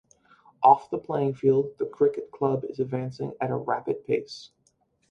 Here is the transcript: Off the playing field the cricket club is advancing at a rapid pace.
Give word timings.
Off 0.63 0.89
the 0.89 0.97
playing 0.97 1.31
field 1.35 1.77
the 1.77 1.85
cricket 1.85 2.31
club 2.31 2.63
is 2.65 2.79
advancing 2.79 3.33
at 3.39 3.51
a 3.51 3.55
rapid 3.55 4.03
pace. 4.03 4.49